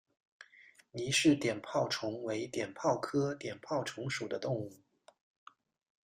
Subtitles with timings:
[0.91, 4.73] 倪氏碘泡虫为碘泡科碘泡虫属的动物。